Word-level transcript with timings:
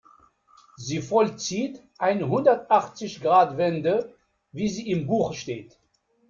Sie 0.77 0.99
vollzieht 0.99 1.79
eine 1.99 2.27
Hundertachzig-Grad-Wende, 2.27 4.11
wie 4.51 4.67
sie 4.67 4.89
im 4.89 5.05
Buche 5.05 5.35
steht. 5.35 5.77